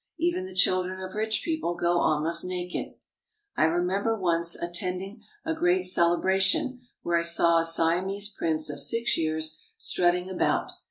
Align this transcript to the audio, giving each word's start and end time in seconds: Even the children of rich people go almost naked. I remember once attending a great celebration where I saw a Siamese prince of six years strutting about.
Even 0.17 0.45
the 0.47 0.55
children 0.55 0.99
of 0.99 1.13
rich 1.13 1.43
people 1.45 1.75
go 1.75 1.99
almost 1.99 2.43
naked. 2.43 2.95
I 3.55 3.65
remember 3.65 4.17
once 4.19 4.55
attending 4.55 5.21
a 5.45 5.53
great 5.53 5.83
celebration 5.83 6.79
where 7.03 7.19
I 7.19 7.21
saw 7.21 7.59
a 7.59 7.65
Siamese 7.65 8.29
prince 8.29 8.67
of 8.71 8.79
six 8.79 9.15
years 9.15 9.61
strutting 9.77 10.27
about. 10.27 10.71